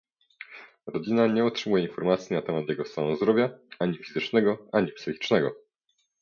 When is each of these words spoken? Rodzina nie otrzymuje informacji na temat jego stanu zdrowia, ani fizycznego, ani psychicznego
Rodzina 0.85 1.27
nie 1.27 1.45
otrzymuje 1.45 1.83
informacji 1.83 2.35
na 2.35 2.41
temat 2.41 2.69
jego 2.69 2.85
stanu 2.85 3.15
zdrowia, 3.15 3.49
ani 3.79 3.97
fizycznego, 3.97 4.57
ani 4.71 4.91
psychicznego 4.91 5.55